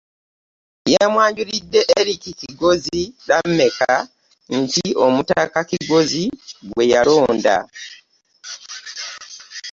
Yamwanjulidde 0.93 1.79
Erick 1.97 2.23
Kigozi 2.39 3.01
Lameck 3.27 3.79
nti 4.59 4.85
omutaka 5.05 5.59
Kigozi 5.69 6.23
gwe 6.71 6.83
yalonda 6.93 7.55